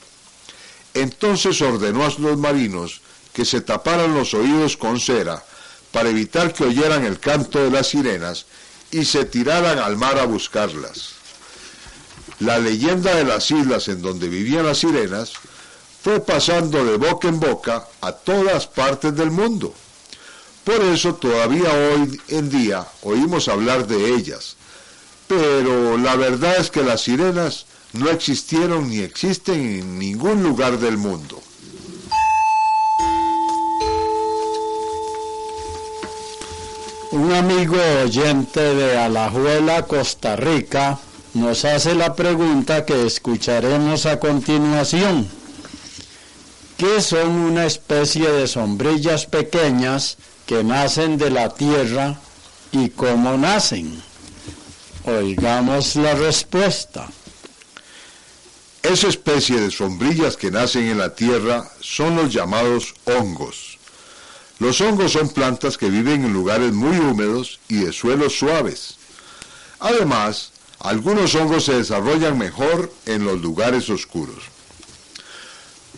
Entonces 0.94 1.60
ordenó 1.60 2.04
a 2.04 2.14
los 2.18 2.38
marinos 2.38 3.00
que 3.32 3.44
se 3.44 3.60
taparan 3.60 4.14
los 4.14 4.34
oídos 4.34 4.76
con 4.76 5.00
cera 5.00 5.44
para 5.90 6.08
evitar 6.08 6.54
que 6.54 6.64
oyeran 6.64 7.04
el 7.04 7.18
canto 7.18 7.58
de 7.58 7.70
las 7.70 7.88
sirenas 7.88 8.46
y 8.92 9.04
se 9.04 9.24
tiraran 9.24 9.78
al 9.80 9.96
mar 9.96 10.18
a 10.18 10.26
buscarlas. 10.26 11.16
La 12.38 12.58
leyenda 12.58 13.16
de 13.16 13.24
las 13.24 13.50
islas 13.50 13.88
en 13.88 14.00
donde 14.00 14.28
vivían 14.28 14.64
las 14.64 14.78
sirenas 14.78 15.32
fue 16.06 16.20
pasando 16.20 16.84
de 16.84 16.98
boca 16.98 17.26
en 17.26 17.40
boca 17.40 17.84
a 18.00 18.12
todas 18.12 18.68
partes 18.68 19.12
del 19.16 19.32
mundo. 19.32 19.74
Por 20.62 20.80
eso 20.80 21.16
todavía 21.16 21.68
hoy 21.68 22.20
en 22.28 22.48
día 22.48 22.86
oímos 23.02 23.48
hablar 23.48 23.88
de 23.88 24.14
ellas. 24.14 24.54
Pero 25.26 25.98
la 25.98 26.14
verdad 26.14 26.58
es 26.60 26.70
que 26.70 26.84
las 26.84 27.00
sirenas 27.00 27.66
no 27.92 28.08
existieron 28.08 28.88
ni 28.88 29.00
existen 29.00 29.58
en 29.58 29.98
ningún 29.98 30.44
lugar 30.44 30.78
del 30.78 30.96
mundo. 30.96 31.42
Un 37.10 37.32
amigo 37.32 37.78
oyente 38.04 38.60
de 38.60 38.96
Alajuela, 38.96 39.82
Costa 39.88 40.36
Rica, 40.36 41.00
nos 41.34 41.64
hace 41.64 41.96
la 41.96 42.14
pregunta 42.14 42.84
que 42.84 43.06
escucharemos 43.06 44.06
a 44.06 44.20
continuación. 44.20 45.45
¿Qué 46.76 47.00
son 47.00 47.30
una 47.30 47.64
especie 47.64 48.30
de 48.30 48.46
sombrillas 48.46 49.24
pequeñas 49.24 50.18
que 50.44 50.62
nacen 50.62 51.16
de 51.16 51.30
la 51.30 51.48
tierra 51.48 52.20
y 52.70 52.90
cómo 52.90 53.38
nacen? 53.38 54.02
Oigamos 55.06 55.96
la 55.96 56.14
respuesta. 56.14 57.08
Esa 58.82 59.08
especie 59.08 59.58
de 59.58 59.70
sombrillas 59.70 60.36
que 60.36 60.50
nacen 60.50 60.84
en 60.84 60.98
la 60.98 61.14
tierra 61.14 61.66
son 61.80 62.14
los 62.14 62.30
llamados 62.30 62.94
hongos. 63.06 63.78
Los 64.58 64.78
hongos 64.82 65.12
son 65.12 65.30
plantas 65.30 65.78
que 65.78 65.88
viven 65.88 66.26
en 66.26 66.34
lugares 66.34 66.74
muy 66.74 66.98
húmedos 66.98 67.58
y 67.68 67.76
de 67.76 67.92
suelos 67.94 68.38
suaves. 68.38 68.98
Además, 69.80 70.52
algunos 70.80 71.34
hongos 71.36 71.64
se 71.64 71.72
desarrollan 71.72 72.36
mejor 72.36 72.92
en 73.06 73.24
los 73.24 73.40
lugares 73.40 73.88
oscuros. 73.88 74.55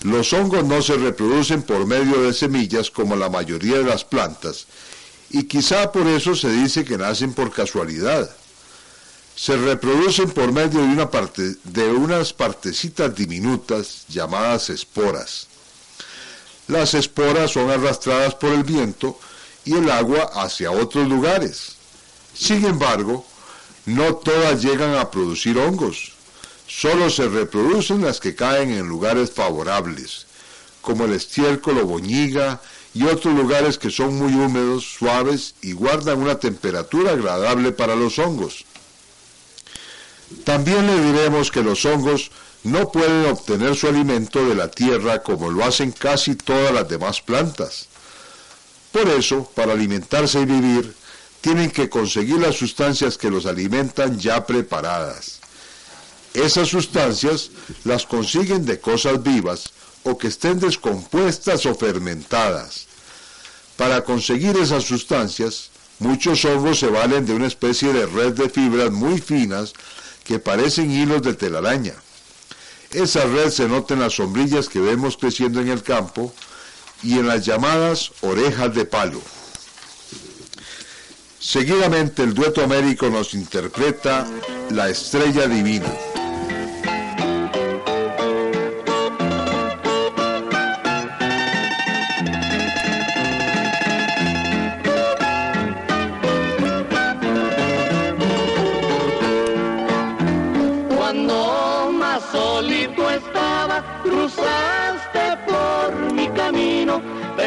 Los 0.02 0.32
hongos 0.32 0.64
no 0.64 0.80
se 0.80 0.96
reproducen 0.96 1.62
por 1.62 1.86
medio 1.86 2.22
de 2.22 2.32
semillas 2.32 2.90
como 2.90 3.16
la 3.16 3.28
mayoría 3.28 3.78
de 3.78 3.84
las 3.84 4.04
plantas, 4.04 4.66
y 5.30 5.44
quizá 5.44 5.90
por 5.90 6.06
eso 6.06 6.34
se 6.36 6.50
dice 6.50 6.84
que 6.84 6.96
nacen 6.96 7.32
por 7.34 7.50
casualidad. 7.50 8.30
Se 9.34 9.56
reproducen 9.56 10.30
por 10.30 10.52
medio 10.52 10.80
de, 10.80 10.86
una 10.86 11.10
parte, 11.10 11.56
de 11.64 11.90
unas 11.90 12.32
partecitas 12.32 13.14
diminutas 13.14 14.04
llamadas 14.08 14.70
esporas. 14.70 15.48
Las 16.68 16.94
esporas 16.94 17.52
son 17.52 17.70
arrastradas 17.70 18.34
por 18.34 18.52
el 18.52 18.62
viento 18.62 19.18
y 19.64 19.74
el 19.74 19.90
agua 19.90 20.30
hacia 20.34 20.70
otros 20.70 21.08
lugares. 21.08 21.76
Sin 22.34 22.64
embargo, 22.64 23.26
no 23.86 24.16
todas 24.16 24.62
llegan 24.62 24.94
a 24.94 25.10
producir 25.10 25.58
hongos. 25.58 26.17
Solo 26.68 27.08
se 27.08 27.26
reproducen 27.28 28.02
las 28.02 28.20
que 28.20 28.34
caen 28.34 28.70
en 28.70 28.86
lugares 28.86 29.30
favorables, 29.30 30.26
como 30.82 31.06
el 31.06 31.14
estiércol 31.14 31.78
o 31.78 31.86
boñiga 31.86 32.60
y 32.92 33.04
otros 33.04 33.34
lugares 33.34 33.78
que 33.78 33.90
son 33.90 34.16
muy 34.18 34.34
húmedos, 34.34 34.84
suaves 34.84 35.54
y 35.62 35.72
guardan 35.72 36.18
una 36.18 36.38
temperatura 36.38 37.12
agradable 37.12 37.72
para 37.72 37.96
los 37.96 38.18
hongos. 38.18 38.66
También 40.44 40.86
le 40.86 41.00
diremos 41.00 41.50
que 41.50 41.62
los 41.62 41.86
hongos 41.86 42.30
no 42.64 42.92
pueden 42.92 43.26
obtener 43.26 43.74
su 43.74 43.88
alimento 43.88 44.46
de 44.46 44.54
la 44.54 44.70
tierra 44.70 45.22
como 45.22 45.50
lo 45.50 45.64
hacen 45.64 45.90
casi 45.90 46.34
todas 46.34 46.72
las 46.72 46.86
demás 46.86 47.22
plantas. 47.22 47.88
Por 48.92 49.08
eso, 49.08 49.50
para 49.54 49.72
alimentarse 49.72 50.40
y 50.40 50.44
vivir, 50.44 50.94
tienen 51.40 51.70
que 51.70 51.88
conseguir 51.88 52.40
las 52.40 52.56
sustancias 52.56 53.16
que 53.16 53.30
los 53.30 53.46
alimentan 53.46 54.18
ya 54.18 54.44
preparadas. 54.44 55.37
Esas 56.34 56.68
sustancias 56.68 57.50
las 57.84 58.06
consiguen 58.06 58.64
de 58.66 58.80
cosas 58.80 59.22
vivas 59.22 59.72
o 60.04 60.16
que 60.16 60.28
estén 60.28 60.60
descompuestas 60.60 61.66
o 61.66 61.74
fermentadas. 61.74 62.86
Para 63.76 64.02
conseguir 64.02 64.56
esas 64.56 64.84
sustancias, 64.84 65.70
muchos 65.98 66.44
hongos 66.44 66.80
se 66.80 66.88
valen 66.88 67.26
de 67.26 67.34
una 67.34 67.46
especie 67.46 67.92
de 67.92 68.06
red 68.06 68.32
de 68.32 68.48
fibras 68.48 68.90
muy 68.90 69.20
finas 69.20 69.72
que 70.24 70.38
parecen 70.38 70.90
hilos 70.90 71.22
de 71.22 71.34
telaraña. 71.34 71.94
Esa 72.90 73.24
red 73.24 73.50
se 73.50 73.68
nota 73.68 73.94
en 73.94 74.00
las 74.00 74.14
sombrillas 74.14 74.68
que 74.68 74.80
vemos 74.80 75.16
creciendo 75.16 75.60
en 75.60 75.68
el 75.68 75.82
campo 75.82 76.32
y 77.02 77.18
en 77.18 77.26
las 77.26 77.44
llamadas 77.44 78.12
orejas 78.22 78.74
de 78.74 78.84
palo. 78.84 79.20
Seguidamente 81.38 82.22
el 82.22 82.34
dueto 82.34 82.64
américo 82.64 83.08
nos 83.10 83.32
interpreta 83.34 84.26
La 84.70 84.88
estrella 84.88 85.46
divina. 85.46 85.88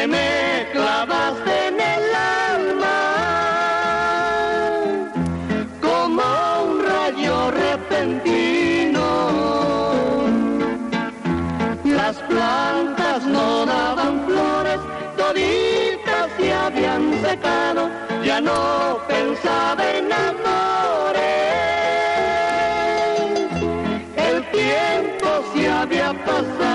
Me 0.06 0.66
clavaste 0.72 1.68
en 1.68 1.80
el 1.80 2.14
alma. 2.14 2.98
Como 5.80 6.22
un 6.64 6.84
rayo 6.84 7.50
repentino, 7.50 9.04
las 11.84 12.16
plantas 12.30 13.24
no 13.24 13.66
daban 13.66 14.24
flores, 14.26 14.80
toditas 15.16 16.28
se 16.38 16.52
habían 16.52 17.20
secado, 17.22 17.90
ya 18.24 18.40
no 18.40 18.98
pensaba 19.06 19.82
en 19.98 20.12
amores. 20.12 21.22
El 24.16 24.44
tiempo 24.50 25.28
se 25.54 25.68
había 25.68 26.12
pasado. 26.24 26.71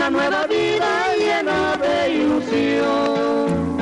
Una 0.00 0.08
nueva 0.08 0.46
vida 0.46 1.14
llena 1.18 1.76
de 1.76 2.14
ilusión. 2.14 3.76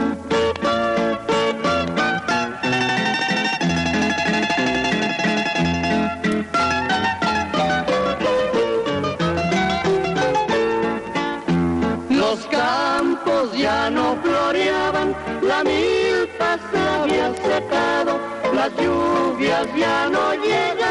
Los 12.10 12.46
campos 12.46 13.56
ya 13.56 13.88
no 13.88 14.16
floreaban, 14.20 15.14
la 15.42 15.62
milpa 15.62 16.58
se 16.68 16.78
había 16.78 17.32
secado, 17.36 18.18
las 18.52 18.72
lluvias 18.76 19.68
ya 19.76 20.08
no 20.08 20.34
llegaban, 20.34 20.88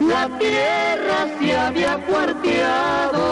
la 0.00 0.26
se 0.38 0.95
había 1.66 1.98
cuarteado. 2.06 3.26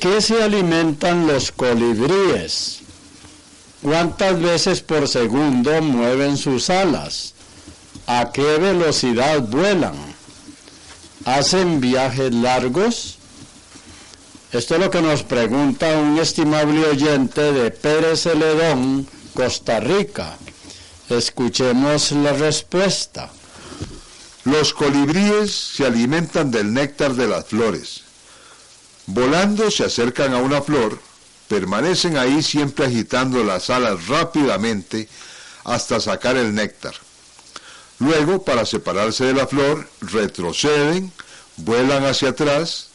Qué 0.00 0.20
se 0.22 0.42
alimentan 0.42 1.26
los 1.26 1.52
colibríes? 1.52 2.80
¿Cuántas 3.82 4.40
veces 4.40 4.80
por 4.80 5.06
segundo 5.06 5.80
mueven 5.82 6.36
sus 6.36 6.70
alas? 6.70 7.34
¿A 8.06 8.32
qué 8.32 8.58
velocidad 8.58 9.42
vuelan? 9.42 9.94
¿Hacen 11.26 11.80
viajes 11.80 12.34
largos? 12.34 13.18
Esto 14.52 14.74
es 14.74 14.80
lo 14.80 14.90
que 14.90 15.02
nos 15.02 15.22
pregunta 15.22 15.98
un 15.98 16.18
estimable 16.18 16.84
oyente 16.86 17.52
de 17.52 17.70
Pérez 17.70 18.22
Celedón, 18.22 19.06
Costa 19.34 19.80
Rica. 19.80 20.36
Escuchemos 21.10 22.10
la 22.12 22.32
respuesta. 22.32 23.30
Los 24.44 24.72
colibríes 24.72 25.52
se 25.52 25.86
alimentan 25.86 26.50
del 26.50 26.72
néctar 26.72 27.14
de 27.14 27.28
las 27.28 27.46
flores. 27.46 28.09
Volando 29.06 29.70
se 29.70 29.84
acercan 29.84 30.34
a 30.34 30.38
una 30.38 30.62
flor, 30.62 31.00
permanecen 31.48 32.16
ahí 32.16 32.42
siempre 32.42 32.86
agitando 32.86 33.42
las 33.42 33.70
alas 33.70 34.06
rápidamente 34.06 35.08
hasta 35.64 36.00
sacar 36.00 36.36
el 36.36 36.54
néctar. 36.54 36.94
Luego, 37.98 38.44
para 38.44 38.64
separarse 38.64 39.24
de 39.24 39.34
la 39.34 39.46
flor, 39.46 39.88
retroceden, 40.00 41.12
vuelan 41.56 42.04
hacia 42.04 42.30
atrás. 42.30 42.88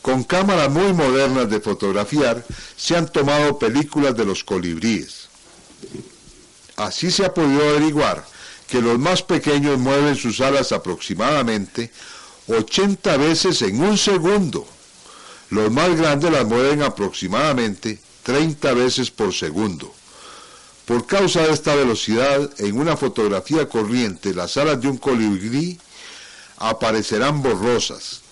Con 0.00 0.24
cámaras 0.24 0.70
muy 0.70 0.92
modernas 0.92 1.50
de 1.50 1.60
fotografiar, 1.60 2.44
se 2.76 2.96
han 2.96 3.10
tomado 3.10 3.58
películas 3.58 4.16
de 4.16 4.24
los 4.24 4.42
colibríes. 4.44 5.28
Así 6.76 7.10
se 7.10 7.26
ha 7.26 7.34
podido 7.34 7.68
averiguar 7.68 8.24
que 8.68 8.80
los 8.80 8.98
más 8.98 9.22
pequeños 9.22 9.78
mueven 9.78 10.14
sus 10.14 10.40
alas 10.40 10.72
aproximadamente 10.72 11.90
80 12.48 13.16
veces 13.18 13.62
en 13.62 13.80
un 13.80 13.98
segundo. 13.98 14.66
Los 15.50 15.70
más 15.70 15.96
grandes 15.96 16.32
las 16.32 16.46
mueven 16.46 16.82
aproximadamente 16.82 17.98
30 18.22 18.74
veces 18.74 19.10
por 19.10 19.32
segundo. 19.34 19.94
Por 20.84 21.06
causa 21.06 21.42
de 21.42 21.52
esta 21.52 21.74
velocidad, 21.74 22.50
en 22.58 22.78
una 22.78 22.96
fotografía 22.96 23.68
corriente, 23.68 24.34
las 24.34 24.56
alas 24.56 24.80
de 24.80 24.88
un 24.88 24.96
colibrí 24.96 25.78
aparecerán 26.56 27.42
borrosas. 27.42 28.22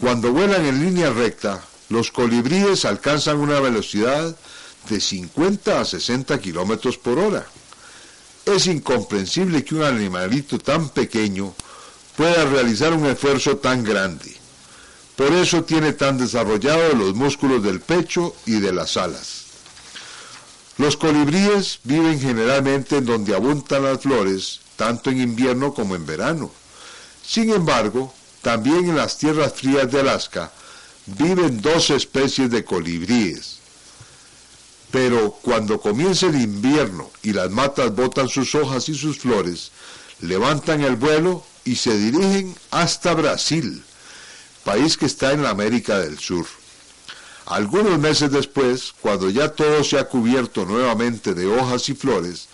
Cuando 0.00 0.32
vuelan 0.32 0.66
en 0.66 0.84
línea 0.84 1.10
recta, 1.10 1.64
los 1.88 2.10
colibríes 2.10 2.84
alcanzan 2.84 3.38
una 3.38 3.60
velocidad 3.60 4.36
de 4.90 5.00
50 5.00 5.80
a 5.80 5.84
60 5.84 6.38
kilómetros 6.40 6.98
por 6.98 7.18
hora. 7.18 7.46
Es 8.44 8.66
incomprensible 8.66 9.64
que 9.64 9.74
un 9.74 9.82
animalito 9.82 10.58
tan 10.58 10.90
pequeño 10.90 11.54
pueda 12.16 12.44
realizar 12.46 12.92
un 12.92 13.06
esfuerzo 13.06 13.58
tan 13.58 13.84
grande. 13.84 14.34
Por 15.16 15.32
eso 15.32 15.64
tiene 15.64 15.92
tan 15.92 16.18
desarrollados 16.18 16.94
los 16.94 17.14
músculos 17.14 17.62
del 17.62 17.80
pecho 17.80 18.34
y 18.46 18.60
de 18.60 18.72
las 18.72 18.96
alas. 18.96 19.44
Los 20.78 20.96
colibríes 20.96 21.80
viven 21.84 22.20
generalmente 22.20 22.98
en 22.98 23.06
donde 23.06 23.34
abundan 23.34 23.84
las 23.84 24.00
flores, 24.00 24.60
tanto 24.76 25.10
en 25.10 25.20
invierno 25.20 25.72
como 25.72 25.94
en 25.94 26.04
verano. 26.04 26.50
Sin 27.26 27.50
embargo, 27.50 28.12
también 28.42 28.90
en 28.90 28.96
las 28.96 29.16
tierras 29.16 29.54
frías 29.54 29.90
de 29.90 30.00
Alaska 30.00 30.52
viven 31.06 31.62
dos 31.62 31.90
especies 31.90 32.50
de 32.50 32.64
colibríes. 32.64 33.56
Pero 34.90 35.32
cuando 35.42 35.80
comienza 35.80 36.26
el 36.26 36.40
invierno 36.40 37.10
y 37.22 37.32
las 37.32 37.50
matas 37.50 37.94
botan 37.94 38.28
sus 38.28 38.54
hojas 38.54 38.88
y 38.88 38.94
sus 38.94 39.18
flores, 39.18 39.72
levantan 40.20 40.82
el 40.82 40.96
vuelo 40.96 41.42
y 41.66 41.74
se 41.74 41.98
dirigen 41.98 42.54
hasta 42.70 43.12
Brasil, 43.12 43.82
país 44.64 44.96
que 44.96 45.06
está 45.06 45.32
en 45.32 45.42
la 45.42 45.50
América 45.50 45.98
del 45.98 46.18
Sur. 46.18 46.46
Algunos 47.44 47.98
meses 47.98 48.30
después, 48.30 48.94
cuando 49.00 49.28
ya 49.30 49.48
todo 49.48 49.84
se 49.84 49.98
ha 49.98 50.08
cubierto 50.08 50.64
nuevamente 50.64 51.34
de 51.34 51.46
hojas 51.46 51.88
y 51.88 51.94
flores, 51.94 52.48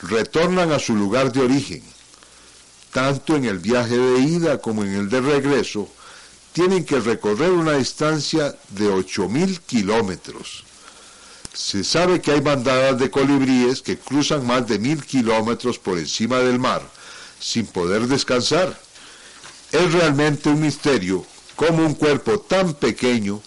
retornan 0.00 0.72
a 0.72 0.78
su 0.78 0.94
lugar 0.94 1.30
de 1.30 1.40
origen. 1.40 1.82
Tanto 2.92 3.36
en 3.36 3.44
el 3.44 3.58
viaje 3.58 3.96
de 3.96 4.20
ida 4.20 4.58
como 4.58 4.82
en 4.82 4.94
el 4.94 5.10
de 5.10 5.20
regreso, 5.20 5.88
tienen 6.52 6.84
que 6.84 7.00
recorrer 7.00 7.50
una 7.50 7.74
distancia 7.74 8.56
de 8.70 8.90
8.000 8.90 9.60
kilómetros. 9.60 10.64
Se 11.52 11.84
sabe 11.84 12.22
que 12.22 12.32
hay 12.32 12.40
bandadas 12.40 12.98
de 12.98 13.10
colibríes 13.10 13.82
que 13.82 13.98
cruzan 13.98 14.46
más 14.46 14.66
de 14.66 14.78
mil 14.78 15.04
kilómetros 15.04 15.78
por 15.78 15.98
encima 15.98 16.38
del 16.38 16.58
mar 16.58 16.82
sin 17.40 17.66
poder 17.66 18.06
descansar. 18.06 18.78
Es 19.72 19.92
realmente 19.92 20.48
un 20.48 20.60
misterio 20.60 21.24
cómo 21.56 21.84
un 21.84 21.94
cuerpo 21.94 22.38
tan 22.40 22.74
pequeño 22.74 23.40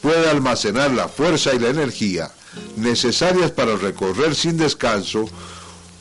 puede 0.00 0.30
almacenar 0.30 0.92
la 0.92 1.08
fuerza 1.08 1.54
y 1.54 1.58
la 1.58 1.68
energía 1.68 2.30
necesarias 2.76 3.50
para 3.50 3.76
recorrer 3.76 4.34
sin 4.34 4.56
descanso 4.56 5.28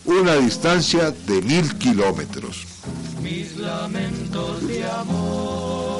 una 0.05 0.35
distancia 0.35 1.11
de 1.11 1.41
mil 1.41 1.77
kilómetros. 1.77 2.65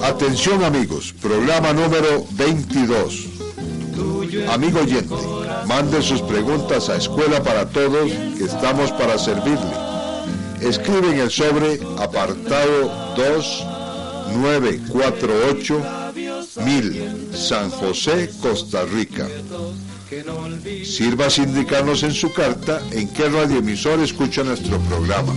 Atención 0.03 0.63
amigos, 0.63 1.13
programa 1.21 1.73
número 1.73 2.25
22. 2.31 3.25
Amigo 4.49 4.79
oyente, 4.79 5.15
mande 5.65 6.01
sus 6.01 6.21
preguntas 6.21 6.89
a 6.89 6.95
Escuela 6.95 7.43
para 7.43 7.67
Todos, 7.69 8.11
que 8.37 8.45
estamos 8.45 8.91
para 8.91 9.17
servirle. 9.17 9.86
Escribe 10.61 11.11
en 11.11 11.19
el 11.19 11.29
sobre 11.29 11.79
apartado 11.97 13.13
2948 13.15 15.81
1000 16.65 17.29
San 17.33 17.69
José, 17.69 18.31
Costa 18.41 18.83
Rica. 18.85 19.27
Sirva 20.83 21.27
indicarnos 21.37 22.01
en 22.03 22.13
su 22.13 22.33
carta 22.33 22.81
en 22.91 23.07
qué 23.13 23.29
radioemisor 23.29 23.99
escucha 23.99 24.43
nuestro 24.43 24.79
programa. 24.79 25.33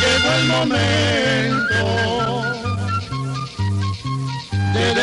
Llegó 0.00 0.32
el 0.40 0.46
momento 0.48 1.27